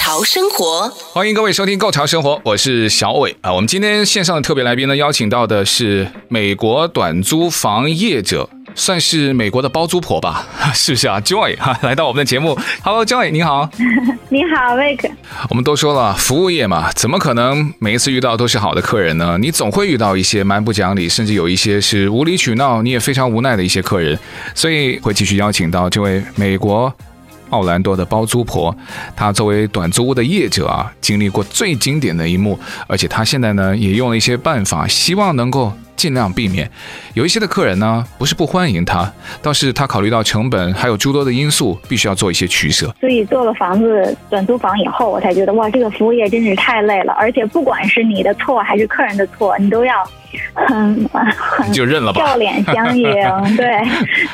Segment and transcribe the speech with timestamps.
[0.00, 3.52] 潮生活，欢迎各位收听《购潮生活》，我是小伟啊。
[3.52, 10.48] 我们今天线上的特别来宾呢，邀请到的是美国短租房业者，算是美国的包租婆吧？
[10.72, 13.68] 是不是啊？Joy 哈，来到我们的节目，Hello，Joy，你好，
[14.30, 15.10] 你好，Vic。
[15.50, 19.36] 我们都说了，服务业嘛，怎么可能每一次遇到都是好的客人呢？
[19.38, 24.18] 你总会遇到一些蛮不讲理，甚至有一些是无理取闹，你也非常无奈的一些客人，
[24.54, 26.90] 所以会继续邀请到这位美国。
[27.50, 28.74] 奥兰多的包租婆，
[29.14, 36.66] 她作为短租屋的业者啊，经历过最经典的一幕，而且她现在呢也用了一些办法，希望能够尽量避免
[37.12, 39.12] 有一些的客人呢不是不欢迎他，
[39.42, 42.90] 倒是他考虑到成本还有诸多的因素，必须要做一些取舍。
[42.98, 49.92] 所以做了房子短租房以后，我才觉得哇，这个服务业真是太累了，而且不管是你的错还是客人的错，你都要。
[50.54, 51.04] 很
[51.36, 53.12] 很就认了吧，笑脸相迎，
[53.56, 53.66] 对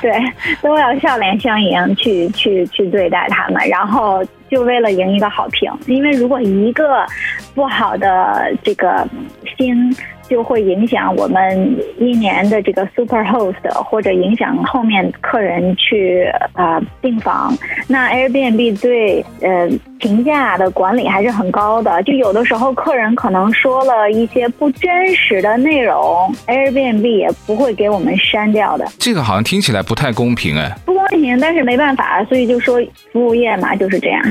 [0.02, 0.12] 对，
[0.60, 7.06] 都要笑脸相迎去去去对待他们，然后就为了赢一个好评，因为如果一个
[7.54, 9.08] 不好的这个
[9.56, 9.96] 心。
[10.28, 16.24] 就会影响我们一年的这个 super host，或者影响后面客人去
[16.54, 17.58] 呃订、呃、房。
[17.88, 28.86] 那 Airbnb 对呃评价的管理还是很高的，就有的时候客人可能说了一些不真实的内容，Airbnb 也不会给我们删掉的。
[28.98, 30.76] 这个好像听起来不太公平哎。
[30.84, 32.80] 不公平，但是没办法，所以就说
[33.12, 34.22] 服务业嘛就是这样。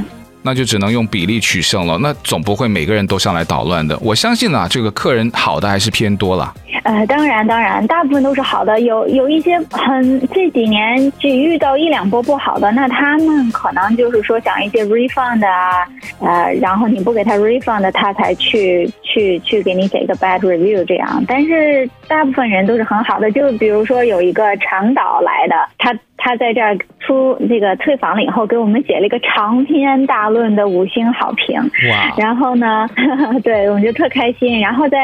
[0.46, 3.98] 那就只能用比例取胜了，那总不会每个人都上来捣乱的。
[4.00, 6.54] 我相信啊，这个客人好的还是偏多了。
[6.84, 15.88] 呃，当然当然，大部分都是好的，有有一些很这几年只遇到一两波不好的，那他们可能就是说想一些 refund 啊，
[16.20, 21.24] 呃，然后你不给他 refund，他才去去去给你写一个 bad review 这样。
[21.28, 25.98] 但是大部分人都是很好的，就比如说有一个长岛来的，他。
[26.26, 31.56] 他在这儿出这个退房了以后，给我们写了一个长篇大论的五星好评。
[31.92, 32.12] 哇！
[32.18, 32.90] 然后呢，
[33.44, 34.60] 对，我们就特开心。
[34.60, 34.98] 然后在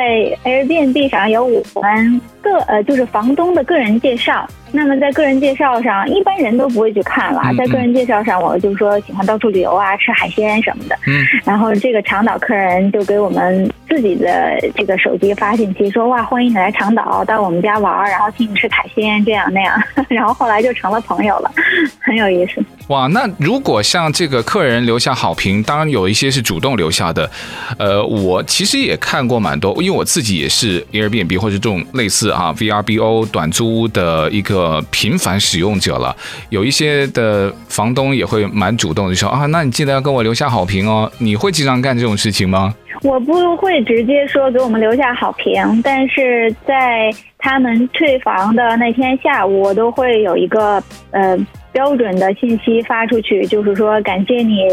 [0.43, 4.47] Airbnb 上有我们个呃，就是房东的个人介绍。
[4.73, 7.41] 那么在个人介绍上，一般人都不会去看了。
[7.57, 10.95] 在个人介绍上，我就说喜欢到处旅游啊，吃海鲜什么的。
[11.05, 11.21] 嗯。
[11.45, 19.77] 然后这个长岛客人就给我们自己的这个手机发信息说：“哇，欢迎你来长岛，到我们家玩，然后请你吃海鲜，这样那样。”
[20.07, 21.51] 然后后来就成了朋友了，
[21.99, 22.63] 很有意思。
[22.87, 27.29] 哇，那如果像这个客人留下好评，当然有一些是主动留下的。
[27.77, 36.15] 呃，我其实也看过蛮多，因为我自己也是 Airbnb 或者这种类似啊 VRBO 短租屋的一个频繁使用者了。
[36.49, 41.09] 有一些的房东也会蛮主动的说啊，那你记得要跟我留下好评哦。
[41.19, 42.73] 你会经常干这种事情吗？
[43.03, 47.09] 我不会直接说给我们留下好评，但是在
[47.41, 50.81] 他们退房的那天下午，我都会有一个
[51.11, 51.37] 呃。
[51.73, 54.67] 标准的信息发出去，就是说感谢你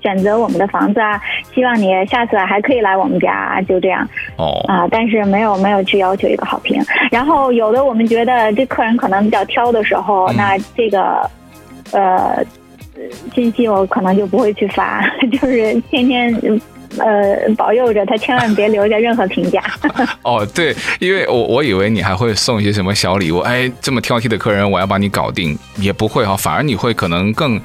[0.00, 1.20] 选择我们的房子啊，
[1.54, 4.08] 希望你下次还可以来我们家，就这样。
[4.38, 6.82] 哦啊，但是没有没有去要求一个好评。
[7.10, 11.30] 然后有的我们觉得这客人可能比较挑的时候，嗯、那这个
[11.92, 12.42] 呃
[13.34, 16.34] 信息我可能就不会去发， 就是天天。
[16.98, 19.62] 呃，保佑着他，千万别留下任何评价。
[20.22, 27.60] 哦，对，因为我我以为你还会送一些什么小礼物，哎，这么挑剔的客人，我要把你搞定，也不会哈，反而你会可能更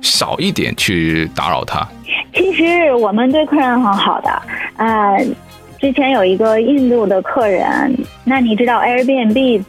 [0.00, 1.86] 少一点去打扰他。
[2.34, 4.42] 其实我们对客人很好的，
[4.76, 5.26] 呃，
[5.80, 9.62] 之前有一个印度的客人，那你知道 Airbnb。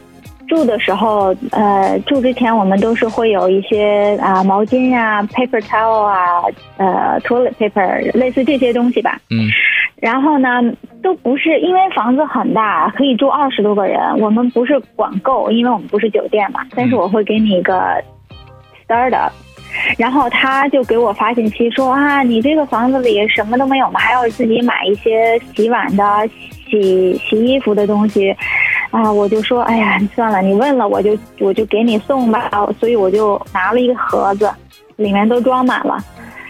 [0.48, 6.42] 住的时候，呃，住之前我们都是会有一些啊毛巾呀、啊、paper towel 啊、
[6.76, 9.18] 呃 toilet paper 类似这些东西吧。
[9.30, 9.48] 嗯。
[9.96, 10.48] 然后呢，
[11.00, 16.60] 都不是因为房子很大，可以住二十多个人，我们不是管够，因为我们不是酒店嘛。
[16.74, 18.02] 但是我会给你一个
[18.88, 19.30] startup，
[19.96, 24.00] 然后他就给我发信息说啊，你这个房子里什么都没有吗？
[24.00, 26.04] 还要自己买一些洗碗的、
[26.68, 28.34] 洗洗衣服的东西。
[28.92, 32.48] 啊，我就说，哎呀，算了，你问了，我就我就给你送吧。
[32.78, 34.48] 所以我就拿了一个盒子，
[34.96, 35.98] 里面都装满了。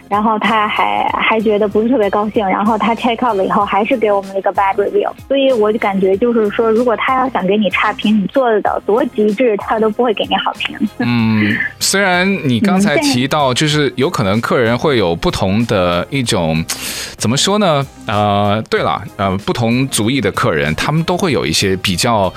[0.09, 10.77] 然后他还还觉得不是特别高兴，然后他 check out 了以后还是给我们一个 bad review，所以我就感觉就是说，如果他要想给你差评，你做的到多极致，他都不会给你好评。
[10.99, 16.63] 嗯，虽然你刚才提到就是有可能客人会有不同的一种，
[17.17, 17.85] 怎么说呢？
[18.05, 22.31] 呃，对了，呃，不同族裔的客人，他们都会有一些比较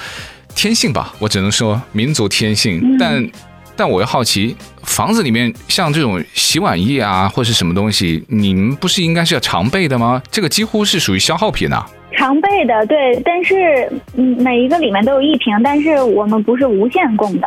[0.54, 3.28] 天性吧，我只能说民族天性，嗯、但。
[3.76, 10.23] 但我又好奇，房子里面像这种洗碗液啊，或是什么东西，你们不是应该是要常备的吗？
[10.31, 11.87] 这个几乎是属于消耗品啊。
[12.17, 17.46] 常备的，对，但是嗯，每一个里面都有一瓶，但是我们不是无限供的。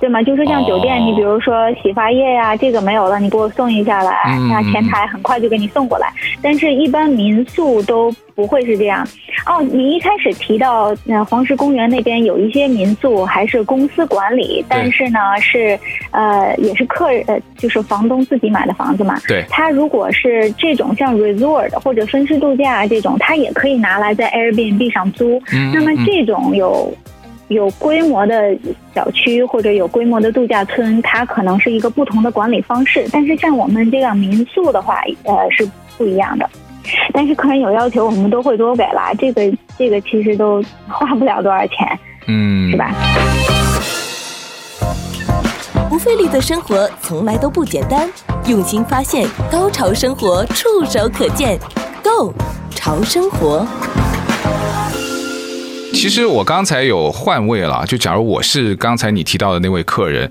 [0.00, 0.22] 对吗？
[0.22, 6.08] 就是像酒店，哦、你比如说洗发液呀、啊，这个没有了，你给我送一下来，那、嗯、前台很快就给你送过来。
[6.40, 9.06] 但是，一般民宿都不会是这样。
[9.46, 15.78] 哦，你一开始提到那黄石公园那边有一些民宿还是公司管理，但是呢是
[16.12, 19.18] 呃也是客人呃就是房东自己买的房子嘛。
[19.26, 19.44] 对。
[19.50, 25.42] 他如果是这种像 resort 或者分时度假这种，他也可以拿来在 Airbnb 上租。
[25.52, 25.72] 嗯。
[25.74, 26.92] 那么这种有。
[27.48, 28.56] 有规模的
[28.94, 33.06] 小区或者有规模的度假村，它可能是一个不同的管理方式。
[33.10, 36.48] 但是像我们这样民宿的话，呃，是不一样的。
[37.12, 39.12] 但是客人有要求，我们都会多给啦。
[39.18, 39.42] 这个
[39.78, 42.94] 这个其实都花不了多少钱，嗯，是吧？
[45.88, 48.08] 不费力的生活从来都不简单，
[48.46, 51.58] 用心发现，高潮生活触手可见
[52.02, 52.32] ，Go
[52.70, 53.66] 潮生活。
[55.98, 60.30] 其实我刚才有换位了，就假如我是刚才你提到的那位客人，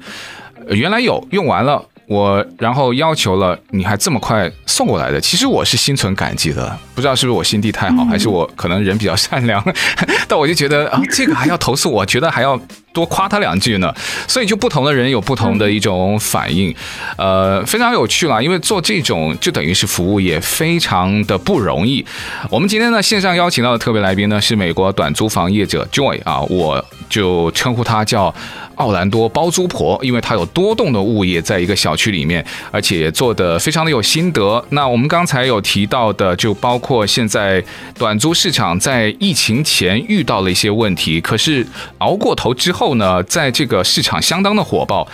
[0.70, 6.80] 原来有用完了，我然后要求了，你还这么快送过来的，其实我是心存感激的。
[6.96, 9.62] 不知道是不是我心地太好，还是我可能人比较善良，
[10.26, 12.58] 但我就觉得啊，这个还要投诉，我觉得还要。
[12.98, 13.94] 多夸他两句呢，
[14.28, 16.74] 所以就不同的人有不同的一种反应，
[17.16, 18.42] 呃，非常有趣啦。
[18.42, 22.04] 因为做这种就等于是服务也，非常的不容易。
[22.50, 28.34] 我们今天呢线上邀请到的特别来宾呢是美国短租房业者 Joy 啊，我就称呼他叫
[28.76, 34.64] 奥兰多包租婆，因为他有多栋的物业在一个小区里面，而且做的非常的有心得。
[34.70, 37.62] 那我们刚才有提到的，就包括现在
[37.98, 41.68] 短租市场在疫情前遇到了一些问题，可是
[41.98, 42.78] 熬过头之。
[42.78, 45.08] 后呢，在这个市场相当的火爆，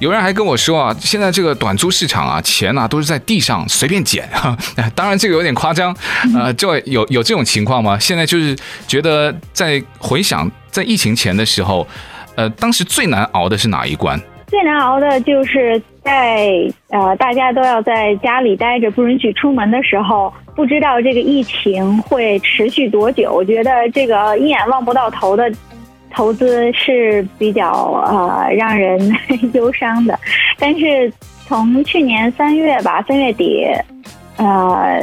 [0.00, 4.56] 有人还跟我说啊，现在这个短租市场啊，钱啊都是在地上随便捡哈。
[4.94, 5.94] 当然这个有点夸张，
[6.36, 7.98] 呃，就有有这种情况吗？
[7.98, 8.56] 现在就是
[8.86, 11.84] 觉得在回想在疫情前的时候，
[12.36, 14.20] 呃，当时最难熬的是哪一关？
[14.46, 16.48] 最难熬的就是在
[16.90, 23.32] 呃大家都要在家里待着，不允许出门的时候，不知道这个疫情会持续多久。
[23.32, 25.52] 我觉得这个一眼望不到头的。
[26.10, 27.70] 投资是比较
[28.06, 28.98] 呃让人
[29.52, 30.18] 忧伤的，
[30.58, 31.12] 但是
[31.46, 33.66] 从去年三月吧，三月底，
[34.36, 35.00] 呃，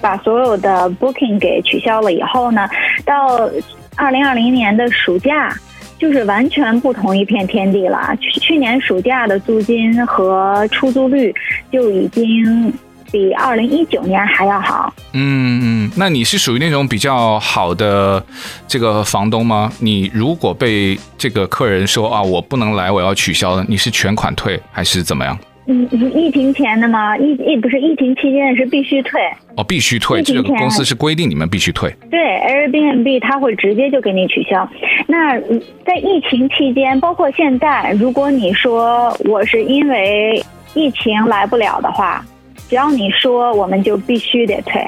[0.00, 2.68] 把所有的 booking 给取消了以后呢，
[3.04, 3.48] 到
[3.96, 5.54] 二零二零年的暑假，
[5.98, 8.14] 就是完全不同一片天地了。
[8.20, 11.34] 去去年暑假的租金和出租率
[11.70, 12.72] 就已经。
[13.10, 14.92] 比二零一九年还要好。
[15.12, 18.22] 嗯嗯，那你是属于那种比较好的
[18.66, 19.70] 这个房东吗？
[19.80, 25.38] 你如果被这个客人说啊，我不能来，我要取消了，你是全款退还是怎么样？
[25.68, 27.18] 嗯，疫情前的吗？
[27.18, 29.20] 疫疫不是疫情期间是必须退。
[29.56, 31.92] 哦，必须退，这个公司是规定你们必须退。
[32.08, 34.68] 对，Airbnb 他会直接就给你取消。
[35.08, 35.36] 那
[35.84, 40.40] 在疫情期间，包括现在，如果你说我是因为
[40.74, 42.24] 疫情来不了的话。
[42.68, 44.86] 只要你说，我们就必须得退。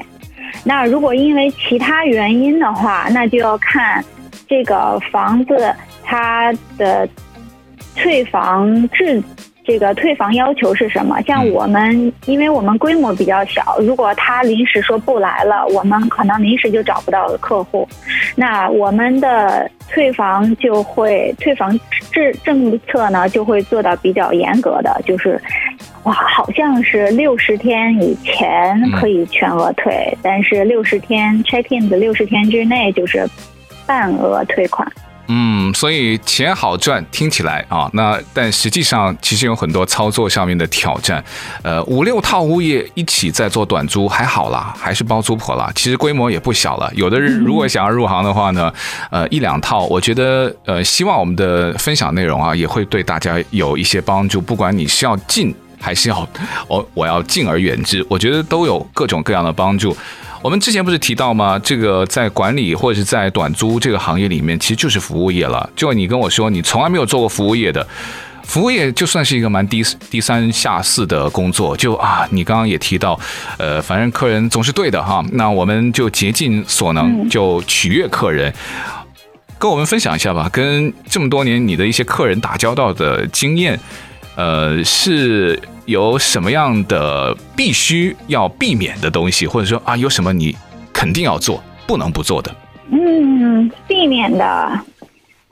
[0.64, 4.04] 那如果因为其他原因的话，那就要看
[4.48, 7.08] 这个房子它的
[7.94, 9.22] 退房制，
[9.68, 11.20] 这个退房要求是什么？
[11.26, 17.86] 像我们，因为我们规模比较小，如果他临时说不来了，我们可能临时就找不到客户。
[18.34, 21.78] 那我们的退房就会退房
[22.10, 25.38] 政政策呢，就会做到比较严格的，就是。
[26.04, 33.28] 哇，好像是六十天以前可以全额退，嗯、但是六十天 check in 的六十天之内就是
[33.84, 34.90] 半额退款。
[35.28, 41.22] 嗯，所以钱好赚，听起来啊，那但实际上其实有很多操作上面的挑战。
[41.62, 46.90] 呃，五六套物业一起在做短租还好啦，还是包租婆啦，其实规模也不小了。
[46.94, 48.72] 有的人如果想要入行的话呢，
[49.12, 54.40] 呃，一两套，我觉得呃，希望我们的分享内容啊，也会对大家有一些帮助。
[54.40, 55.54] 不管你是要进。
[55.80, 56.28] 还是要
[56.66, 59.96] 我我要敬而远之，我觉得都有各种各样的帮助。
[60.42, 61.58] 我们之前不是提到吗？
[61.58, 65.68] 这个在管理或者是在短租这个行业里面，其实就是服务业了。
[65.74, 67.86] 就你跟我说，你从来没有做过服务业的。
[68.44, 73.18] 服务业就算是一个蛮低低三下四的工作，就啊，你刚刚也提到，
[73.58, 78.50] 呃，反正客人总是对的哈，那我们就竭尽所能就取悦客人。
[78.50, 79.14] 嗯、
[79.58, 83.78] 跟我们分享一下吧，跟这么多年你的一些客人打交道的经验，
[84.38, 90.56] 呃，是有什么样的必须要避免的东西，或者说啊，有什么你
[90.92, 92.54] 肯定要做，不能不做的？
[92.92, 94.80] 嗯，避免的。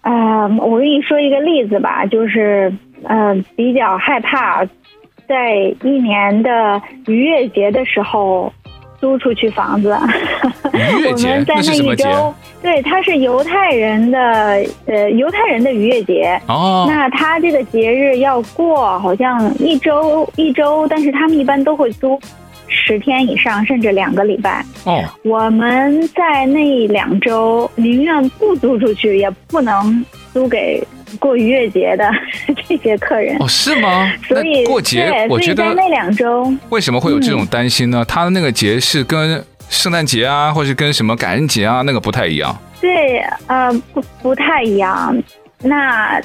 [0.02, 0.12] 呃，
[0.60, 4.64] 我跟你说一个例子吧，就是呃，比较害怕
[5.28, 8.52] 在一年的逾越节的时候
[9.00, 9.98] 租出去房子。
[10.72, 11.42] 逾越节？
[11.48, 12.04] 那是什么节？
[12.62, 14.18] 对，它是犹太人的
[14.86, 16.40] 呃犹太人的逾越节。
[16.48, 16.86] 哦。
[16.88, 22.18] 那他这个节日要过好像一周一周，但是他们一般都会租。
[22.68, 24.64] 十天以上，甚至两个礼拜。
[24.84, 30.84] 哦，我们在那两周宁愿不租出去，也不能租给
[31.20, 32.10] 过逾越节的
[32.68, 33.36] 这些客人。
[33.38, 34.12] 哦，是吗？
[34.26, 38.04] 所以过节，我觉得在那两周，为什么会有这种担心呢？
[38.04, 42.56] 他的那个节是跟圣诞节啊，或是跟什么感恩节啊，那个不太一样。
[42.80, 45.16] 对，呃，不不太一样。
[45.62, 46.20] 那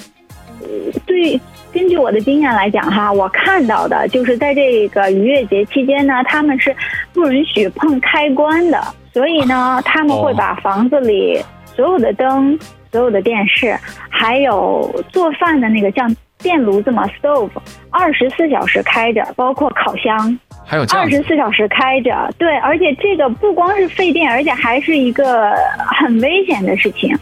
[1.05, 1.39] 对。
[1.73, 6.75] 根据我的经验来讲哈，我看到的就是在这个逾越节期间呢，他们是
[7.13, 8.77] 不允许碰开关的，
[9.13, 11.41] 所以呢，他们会把房子里
[11.73, 12.59] 所有的灯、
[12.91, 13.73] 所有的电视，
[14.09, 17.49] 还有做饭的那个像电炉子嘛，stove，
[17.89, 25.53] 二十四小时开着，包括烤箱，还有二十四小时开着，对，而且这个不光是费电，而且还是一个
[25.99, 27.17] 很危险的事情，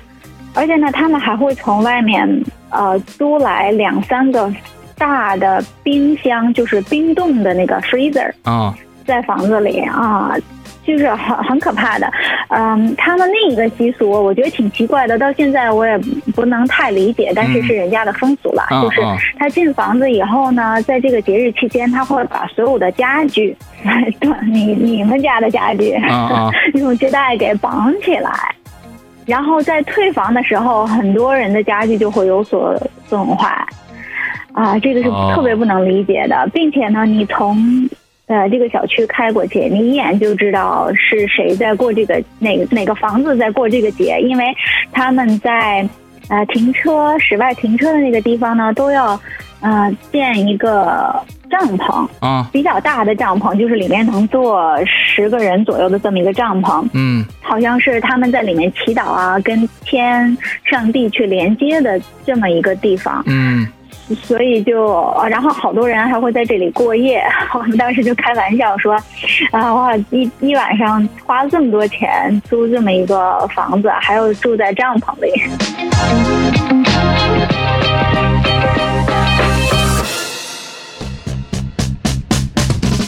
[0.53, 2.43] 而且呢，他们还会从外面。
[2.71, 4.47] 呃，租来两三个
[4.95, 8.71] 大的冰箱，就是冰冻的那个 freezer 啊，
[9.09, 10.35] 在房子里啊，
[10.85, 12.07] 就是很很可怕的。
[12.49, 15.97] 嗯，他们另一个习俗，我觉得挺奇怪的，到现在我也
[16.35, 18.67] 不能太理解，但是是人家的风俗了。
[18.69, 19.01] 嗯、就是
[19.39, 23.57] 他进房子以后呢，在这个节日期间，他会把所有的家具，
[24.21, 28.31] 对，你你们家的家具，啊、 用胶带给绑起来。
[29.25, 32.75] 然后在退房的时候，很多人的家具就会有所
[33.07, 33.47] 损坏，
[34.53, 37.55] 啊，这个是特别不能理解的，哦、并且呢，你从
[38.29, 44.45] 呃这个小区开过去，你一眼就知道是谁在过这个哪哪个房子在过这个节，因为
[44.93, 45.85] 他们在
[46.29, 49.19] 呃停车室外停车的那个地方呢，都要
[49.59, 51.13] 呃建一个。
[51.49, 56.87] 帐篷啊，比较大的帐篷，就是里面能坐十个人左右的这么一个帐篷。
[56.93, 63.23] 嗯，好像是他们在里面祈祷啊，跟天上帝去连接的这么一个地方。
[63.25, 63.65] 嗯，
[64.23, 67.21] 所以就，然后好多人还会在这里过夜。
[67.53, 68.93] 我们当时就开玩笑说，
[69.51, 75.31] 啊，哇，一一晚上花了这么多钱租这么一个房子，还要住在帐篷里。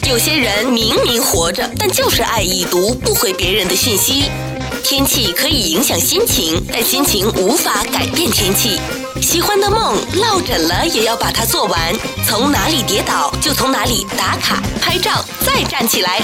[0.08, 4.30] 有些人明明活着，但就是爱已读不回别人的信息。
[4.82, 8.78] 天气可以影响心情，但心情无法改变天气。
[9.20, 11.78] 喜欢的梦落枕了也要把它做完。
[12.26, 16.20] 从哪里跌倒就从哪里打卡拍照，再站起来。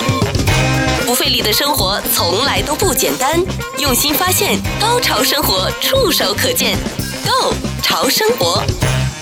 [1.07, 3.41] 不费力的生活从来都不简单。
[3.79, 6.77] 用心发现，高潮生活触手可见
[7.25, 8.63] Go 潮生活。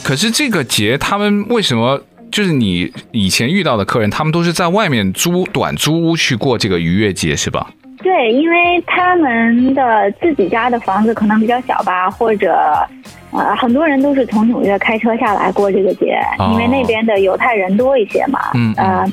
[0.03, 2.03] 可是这个节，他们为什么？
[2.33, 7.71] 就是你以前遇到的客人，他们都是在外面租短租屋去过这个逾越节，是吧？
[7.99, 12.55] 对，因为他们的自己家的房子可能比较小吧，或者
[13.33, 18.41] 呃，很多人都是从纽约开车下来过这个节，哦、因为那边的犹太人多一些嘛。
[18.55, 19.05] 嗯，呃，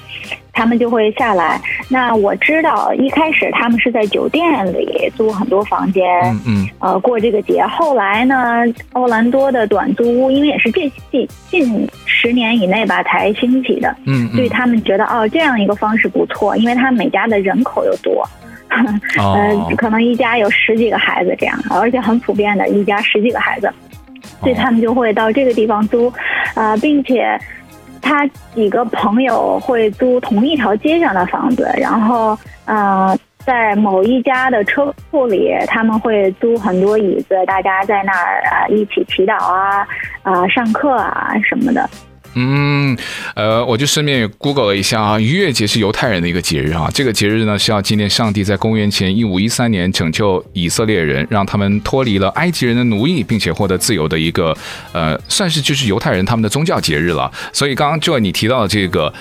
[0.52, 1.60] 他们就会下来。
[1.90, 7.66] 那我知道一开始他们是在酒店里租很多房间，嗯，嗯呃，过这个节。
[7.66, 18.28] 后来呢，奥兰多的短租屋，因为也是近近近十年以内吧才兴起的，嗯，嗯，所以他们觉得哦，这样一个方式不错，因为他们每家的人口又多。
[19.18, 23.72] 呃，可能一家有十几个孩子这样，而且很普遍的，一家十几个孩子，
[24.42, 26.12] 所以他们就会到这个地方租，
[26.56, 27.40] 呃，并且
[28.02, 39.86] 他几个朋友会租同一条街上的房子，然后呃，在某一家的车库里，他们会租很多椅子，大家在那儿啊一起祈祷啊，
[40.24, 41.90] 啊上课啊什么的。
[42.36, 42.98] 嗯，
[43.36, 46.90] 呃，我就顺便也 Google 了一下啊，逾越节是犹太人的一个节日啊。
[46.94, 54.56] 这个节日呢是要纪念上帝在公元前一五一三年拯救以色列人，让他们脱离了埃及人的奴役，并且获得自由的一个
[54.92, 57.32] 呃，算是就是犹太人他们的宗教节日了。
[57.52, 59.14] 所以刚刚就你提到的这个，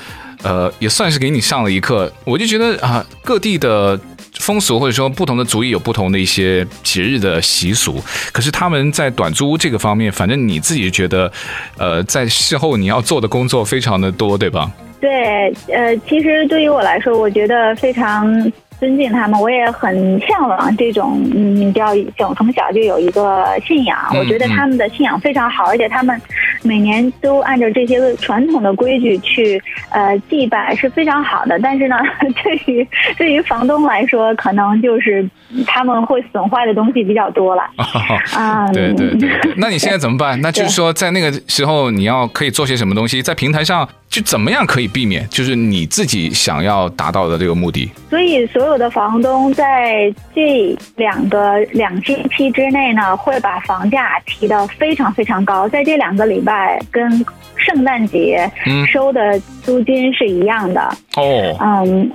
[0.43, 2.13] 呃，也算是给你上了一课。
[2.25, 3.99] 我就觉得啊，各地的。
[4.43, 11.31] 风俗或者说不同的族裔有不同的一些节日的习俗，可是他们在短租这个方面，反正你自己觉得，
[11.79, 14.69] 呃，在事后你要做的工作非常的多，对吧？
[15.01, 18.53] 对，呃，其实对于我来说，我觉得非常。
[18.83, 23.97] 尊敬他们，我也很向往这种，嗯，叫从从小就有一个信仰。
[24.19, 26.21] 我觉得他们的信仰非常好，而且他们
[26.65, 31.57] 每年都按照这些个传统的规矩去呃祭拜是非常好的。
[31.61, 31.95] 但是呢，
[32.43, 35.25] 对于对于房东来说，可能就是
[35.65, 37.63] 他们会损坏的东西比较多了。
[38.35, 39.55] 啊、嗯，对对对对。
[39.57, 40.39] 那你现在怎么办？
[40.43, 47.91] 那就是说，在那个时候你要可以做些什么东西，在平台上就怎么样可以避免，就是你自己想要达到的这个目的。
[48.11, 48.83] 所以所有。
[48.83, 58.51] 的房东在这两个两星期之内呢，会把房价提到非常非常高，在这两个礼拜跟圣诞节
[58.91, 60.81] 收的租金是一样的。
[61.15, 62.11] 哦，嗯，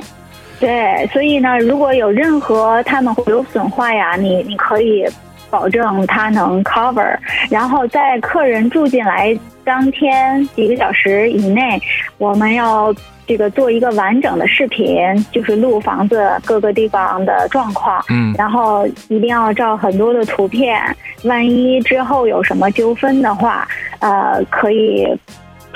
[0.60, 5.06] 对，所以呢，如果有任何他们会有损坏呀，你你可以
[5.50, 7.18] 保证他能 cover，
[7.50, 11.82] 然后在客人住进来当天几个小时以内，
[12.18, 12.94] 我们要。
[13.30, 14.96] 这个做一个完整的视频，
[15.34, 20.82] 就是录房子各个地方的状况，嗯，然后一定要照很多的图片，
[21.26, 23.68] 万一之后有什么纠纷的话，
[24.00, 25.06] 呃，可以。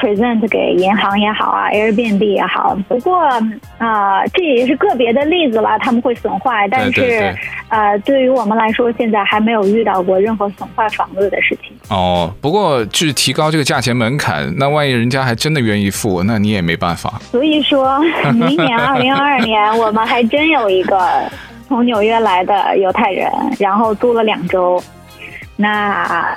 [0.01, 3.19] Present 给银行也好啊，Airbnb 也好，不过
[3.77, 7.35] 啊、呃，这也是个别的例子了，他们会损坏，但是对对对
[7.69, 11.77] 呃，对于我们来说，现在还没有遇到过任何损坏房子的事情。
[11.89, 17.21] 哦，不过去提高这个价钱门槛，那万一人家还真的愿意付，那你也没办法。
[17.31, 17.99] 所以说，
[18.33, 20.99] 明年 二零二二年，我们还真有一个
[21.67, 24.81] 从纽约来的犹太人，然后租了两周。
[25.55, 26.35] 那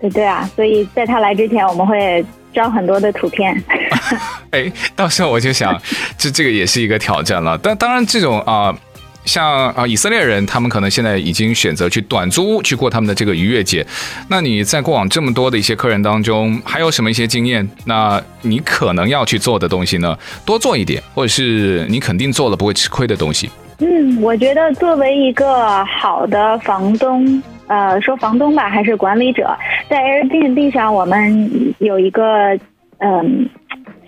[0.00, 2.24] 对对啊，所以在他来之前，我们会。
[2.52, 3.62] 照很多的图片，
[4.50, 5.80] 哎，到时候我就想，
[6.16, 7.58] 这这个也是一个挑战了。
[7.62, 8.76] 但当然，这种啊、呃，
[9.24, 13.86] 像啊以色列人，他们可能现在已经选择去短租屋去过他们的这个逾越节。
[14.28, 17.68] 那你在过往这么多的一些客人当中，还有什么一些经验？
[17.84, 20.16] 那你可能要去做的东西呢？
[20.44, 23.50] 多做一点，或者是你肯定做了不会吃亏的东西。
[23.78, 27.42] 嗯，我觉得作为一个好的房东。
[27.66, 29.56] 呃，说房东吧，还是管理者，
[29.88, 32.58] 在 Airbnb 上，我们有一个
[32.98, 33.48] 嗯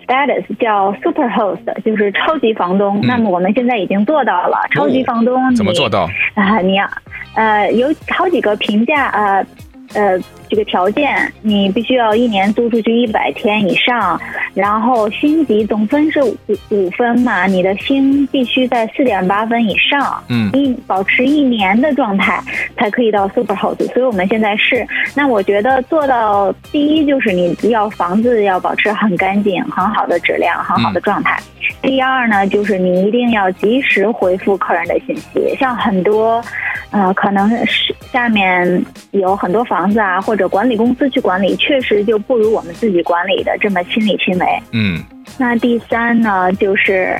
[0.05, 2.99] status 叫 Super Host，就是超级房东。
[3.01, 5.35] 嗯、那么我们现在已经做到了超级房东。
[5.35, 6.07] 哦、怎么做到？
[6.35, 6.87] 啊，你要
[7.35, 9.45] 呃有好几个评价呃。
[9.93, 14.19] 呃，这个条件你必须要一年租出去一百天以上，
[14.53, 16.37] 然后星级总分是五
[16.69, 22.41] 五分嘛，你的星必须在四点八分以上，嗯，一保持一年的状态
[22.77, 23.85] 才可以到 super house。
[23.93, 31.39] 所以我们现在是，那我觉得做到第一就是你要房子要保持很干净、很好的质量、很好的状态。
[31.39, 36.43] 嗯、第二呢，就是你一定要及时回复客人的信息，像很多。
[36.91, 44.45] 呃，可能是下面有很多房子啊，或者管理公司去管理，确实就不如我们自己管理的这么亲力亲为。
[44.71, 45.01] 嗯，
[45.37, 47.17] 那第三呢，就是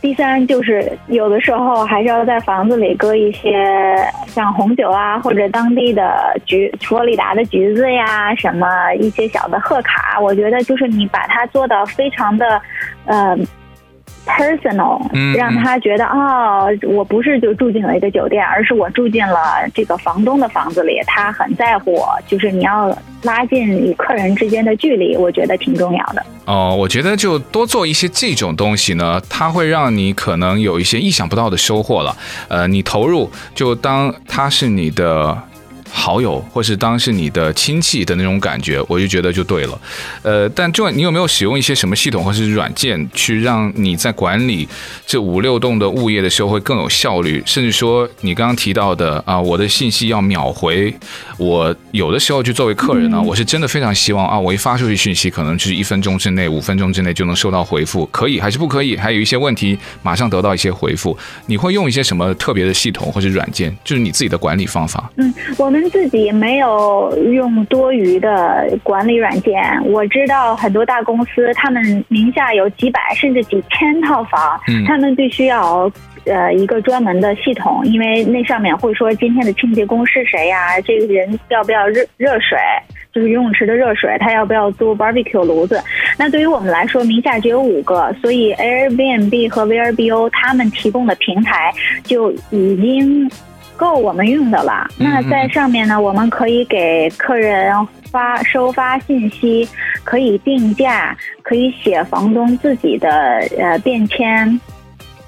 [0.00, 10.18] 第三就是有的时候还是要在房子里搁一些像红酒啊，或者当地的橘、佛罗里达的橘子呀，什么一些小的贺卡。
[10.20, 12.60] 我觉得就是你把它做到非常的，
[13.06, 13.38] 呃。
[14.28, 15.00] personal，
[15.34, 22.08] 让他觉得哦，我不是就住进了一个酒店，而是我住进了这个房东的房子里，他很在乎我。
[22.26, 26.24] 就是你要拉近与客人之间的距离，我觉得挺重要的。
[26.44, 32.16] 哦，我觉得就多做一些这种东西呢，它会让你可能有一些意想不到的收获了。
[32.48, 35.36] 呃，你投入就当它是你的。
[35.90, 39.80] 好友，或是当是你的亲戚的那种感觉，我就觉得就对了。
[40.22, 44.68] 呃，但就你有没有使用一些什么系统或是软件，去让你在管理
[45.06, 47.42] 这五六栋的物业的时候会更有效率？
[47.46, 50.94] 甚至说你刚刚提到的啊，我的信息要秒回。
[51.38, 58.96] 我有的时候就作为客人呢，我是真的非常希望啊，我一发出去讯息，可能就是一分钟之内、五分钟之内就能收到回复，可以还是不可以？
[58.96, 61.16] 还有一些问题，马上得到一些回复。
[61.46, 63.74] 你会用一些什么特别的系统或是软件？
[63.84, 65.10] 就是你自己的管理方法？
[65.16, 65.77] 嗯，我们。
[65.90, 69.62] 自己没有用多余的管理软件。
[69.84, 75.90] 我知道很多大公司，他们名下有几百甚至几千套房，嗯，他们必须要
[76.24, 82.58] 呃一个专门的系统，因为那上面会说今天的清洁工是谁呀，这个人要不要热热水，
[83.12, 85.82] 就是游泳池的热水，他要不要租 barbecue 炉子。
[86.18, 91.72] 那对于我们来说，名下只有五个，所以 Airbnb 和 VRBO 他们提供的平台
[92.04, 93.30] 就已经。
[93.78, 94.86] 够我们用的了。
[94.98, 97.72] 那在上面呢，我们可以给客人
[98.10, 99.66] 发收发信息，
[100.04, 103.08] 可以定价，可以写房东自己的
[103.56, 104.60] 呃便签，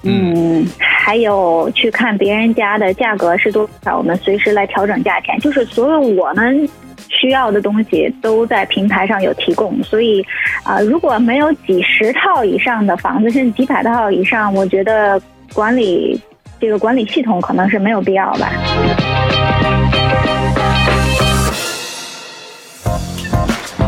[0.02, 5.38] 嗯，还有去看别人家的价格是多少，我们随时来调整价钱。
[5.38, 6.68] 就是所有我们
[7.08, 10.22] 需要的东西都在平台上有提供，所以
[10.62, 15.20] 啊、呃，如果没有几十套以上的房子，甚至几百套以上，我觉得
[15.52, 16.20] 管理
[16.60, 18.52] 这个管理系统可能是没有必要吧。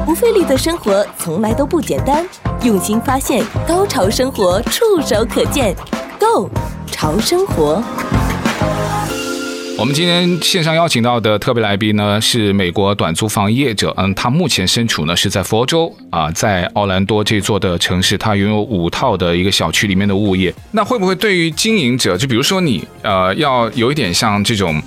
[0.07, 2.27] 不费力的生活从来都不简单，
[2.63, 5.75] 用心发现，高潮生活触手可见
[6.19, 6.49] Go
[6.87, 7.83] 潮生活。
[9.79, 20.55] 我们今天线上邀请到的特别来宾呢，是美国短租房业者，嗯，他目前身处呢是在佛州啊，在奥兰多这座的城市，他拥有五套的一个小区里面的物业。
[20.71, 24.81] 那会不会对于经营者，就比如说你，呃，要有一点像这种。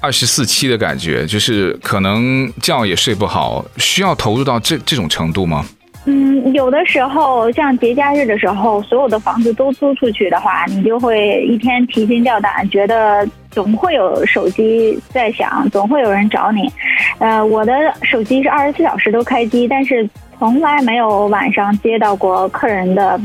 [0.00, 5.64] 二十四七的感觉，就是可能觉也睡不好，需要投入到这这种程度吗？
[6.06, 16.70] 嗯，有的时候像节假日的时候，所有的房子都租出去的话，你就会一天提心吊胆，觉得总会有手机在响，总会有人找你。
[17.18, 23.18] 呃，我的手机是二十四小时都开机，但是从来没有晚上接到过客人的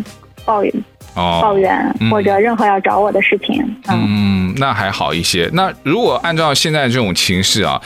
[0.45, 0.73] 抱怨。
[1.15, 1.75] 哦，抱怨
[2.11, 5.49] 或者任何要找我的事情，嗯，嗯，那还好一些。
[5.51, 7.81] 那如果按照现在这种情势啊，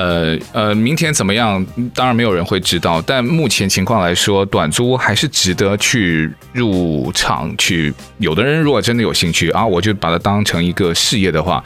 [0.00, 1.64] 呃呃，明天怎么样？
[1.94, 3.02] 当然没有人会知道。
[3.06, 7.92] 但目前情况来说，短租还是值得去入场去。
[8.18, 11.62] 有的人如果真的有兴趣啊，我就把它当成一个事业的话，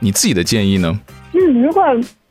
[0.00, 1.00] 你自己的建议呢？
[1.32, 1.82] 嗯，如果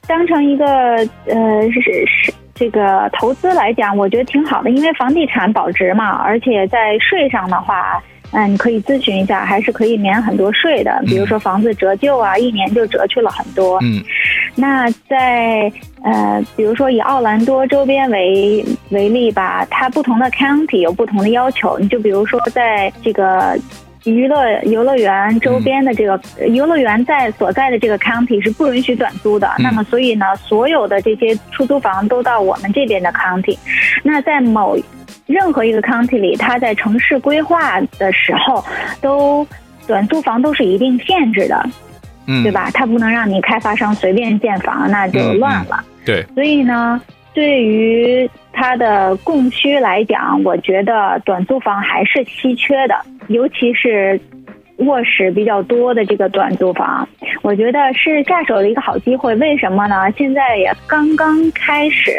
[0.05, 2.33] 当成一个呃是是。
[2.53, 7.99] 这个投资来讲，我觉得挺好的，因为房地产保值嘛，而且在税上的话，
[8.31, 11.01] 嗯，你可以咨询一下，还是可以免很多税的。
[11.05, 13.77] 比如说房子折旧啊，一年就折去了很多。
[13.81, 14.01] 嗯，
[14.55, 15.71] 那在
[16.03, 21.77] 呃，比如说以奥兰多周边为为例吧，它不同的 county 有不同的要求。
[21.79, 23.57] 你就比如说在这个。
[24.03, 33.55] 娱乐游乐园周边的这个游乐园在所在的这个 county 是不允许短租的，嗯、那么所以呢，所有的这些出租房都到我们这边的 county。
[34.01, 34.75] 那在某
[35.25, 38.63] 任何一个 county 里，它在城市规划的时候，
[39.01, 39.45] 都
[39.87, 41.63] 短租房都是一定限制的，
[42.27, 42.69] 嗯，对吧？
[42.73, 45.77] 它不能让你开发商随便建房，那就乱了。
[45.81, 47.01] 嗯嗯、对，所以呢。
[47.33, 54.19] 对于它的供需来讲，我觉得短租房还是稀缺的，尤其是
[54.81, 57.07] 卧室比较多的这个短租房，
[57.41, 59.35] 我觉得是下手的一个好机会。
[59.35, 60.11] 为什么呢？
[60.17, 62.11] 现在也刚刚开始，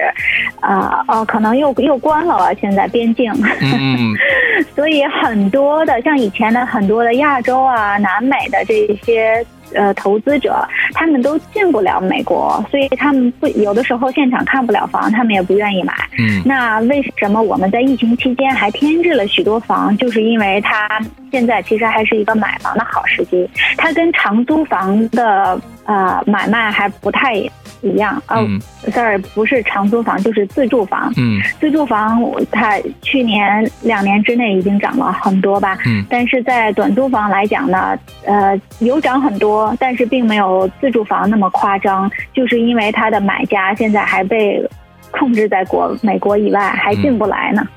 [0.61, 4.15] 啊、呃、哦，可能又又关了，现在边境，嗯、
[4.75, 9.45] 所以很多的像以前的很多的亚洲啊、南美的这些。
[9.75, 15.95] 呃，投资者他们都进不了美国，所以他们不有的时候现场看不了房，他们也不愿意买。
[16.19, 19.97] 嗯，那为什么我们在疫情期间还添置了许多房？
[19.97, 27.35] 就是因为它现在其实还是一个买房的好时机，它跟长租房的呃买卖还不太
[27.83, 28.21] 一样。
[28.29, 28.49] 哦
[28.91, 31.13] ，sorry，不是长租房，就是自住房。
[31.17, 35.77] 嗯，自住房它去年两年之内已经涨了很多吧？
[35.87, 39.77] 嗯，但是在短租房来讲呢，呃，有涨很多。
[39.79, 44.65] 但是并没有自住房那么夸张，就是因为它的买家现在还被
[45.11, 47.63] 控制在国美国以外，还进不来呢。
[47.67, 47.69] 嗯，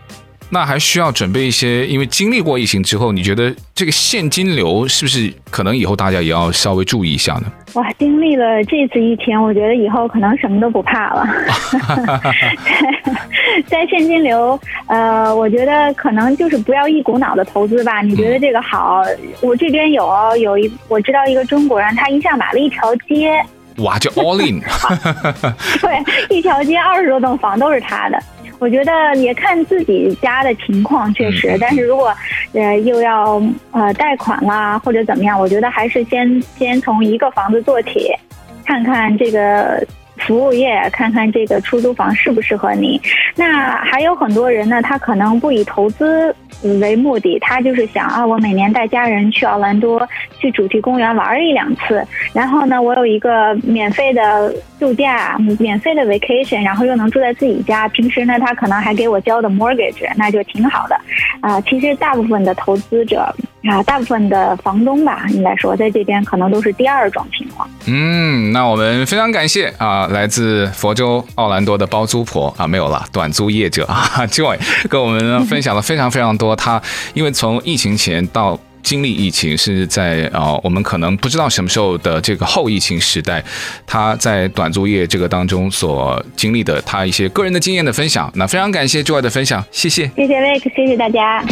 [0.49, 7.51] 那还需要准备一些，因为经历过疫情之后，你觉得这个现金流是不是可能以后大家也要稍微注意一下呢？
[7.73, 11.27] 哇，经历了这次疫情，我觉得以后可能什么都不怕了。
[13.67, 18.01] 在现金流，呃，我觉得可能就是不要一股脑的投资吧。
[18.01, 19.01] 你觉得这个好？
[19.01, 23.43] 嗯、我这边有有一，我知道一个中国人，他一下买了一条街，
[23.77, 24.61] 哇，就 all in。
[25.81, 28.17] 对，一条街二十多栋房都是他的。
[28.59, 31.49] 我觉得也看自己家的情况，确实。
[31.51, 32.13] 嗯、但是如果
[32.53, 33.41] 呃又要
[33.71, 38.09] 呃贷款啦或者怎么样，我觉得还是先先从一个房子做起，
[38.65, 39.85] 看看这个。
[40.17, 42.99] 服务业，看看这个出租房适不适合你。
[43.35, 46.35] 那还有很多人呢，他可能不以投资
[46.81, 50.07] 为目的，他就是想啊，我每年带家人去奥兰多，
[50.39, 57.87] 去主题公园玩一两次，然后呢，我有一个免费的度假，免费的 vacation，然后又能住在自己家。
[57.89, 60.97] 平时呢，他可能还给我交的 mortgage，那就挺好的。
[61.41, 63.33] 啊，其实大部分的投资者
[63.67, 67.67] 啊，大部分的房东吧，应该说在这边可能都是第二种情况。
[67.85, 76.55] 嗯，那我们非常感谢啊，来自佛州奥兰多的包租婆啊，没有了，短租业者啊， Joy 跟我们分享了非常非常多。
[76.55, 76.81] 他
[77.13, 83.43] 因为从疫情前到经历疫情，是在啊，我们可能不知道什么时候的这个后疫情时代，
[83.87, 88.31] 他在短租业这个当中所经历的他一些个人的经验的分享。
[88.35, 91.43] 那非常感谢 Joy 的分享，谢谢，谢谢 Vic，谢谢大家。